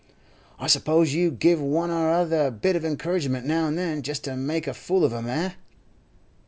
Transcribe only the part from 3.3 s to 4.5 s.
now and then, just to